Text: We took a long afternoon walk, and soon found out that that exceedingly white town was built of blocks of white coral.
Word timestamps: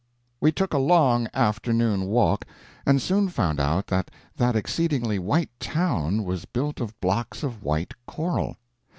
We 0.39 0.51
took 0.51 0.73
a 0.73 0.79
long 0.79 1.27
afternoon 1.31 2.07
walk, 2.07 2.47
and 2.87 2.99
soon 2.99 3.29
found 3.29 3.59
out 3.59 3.85
that 3.85 4.09
that 4.35 4.55
exceedingly 4.55 5.19
white 5.19 5.51
town 5.59 6.23
was 6.23 6.45
built 6.45 6.79
of 6.81 6.99
blocks 7.01 7.43
of 7.43 7.61
white 7.61 7.93
coral. 8.07 8.57